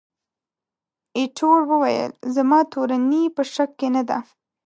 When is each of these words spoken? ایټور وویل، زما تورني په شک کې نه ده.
ایټور 1.17 1.59
وویل، 1.71 2.11
زما 2.35 2.59
تورني 2.71 3.23
په 3.35 3.41
شک 3.53 3.69
کې 3.79 3.87
نه 3.95 4.03
ده. 4.09 4.17